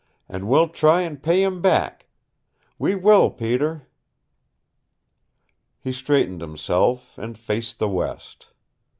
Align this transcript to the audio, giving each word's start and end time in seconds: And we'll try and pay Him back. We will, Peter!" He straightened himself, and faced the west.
And 0.27 0.47
we'll 0.49 0.69
try 0.69 1.01
and 1.01 1.21
pay 1.21 1.43
Him 1.43 1.61
back. 1.61 2.07
We 2.79 2.95
will, 2.95 3.29
Peter!" 3.29 3.87
He 5.79 5.91
straightened 5.91 6.41
himself, 6.41 7.19
and 7.19 7.37
faced 7.37 7.77
the 7.77 7.87
west. 7.87 8.47